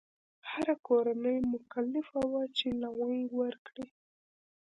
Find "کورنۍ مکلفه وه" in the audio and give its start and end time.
0.87-2.43